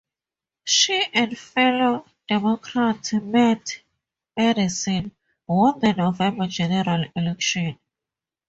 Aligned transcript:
She 0.65 1.05
and 1.13 1.37
fellow 1.37 2.07
Democrat 2.27 3.13
Matt 3.21 3.83
Eidson 4.35 5.11
won 5.45 5.79
the 5.79 5.93
November 5.93 6.47
general 6.47 7.05
election. 7.15 7.77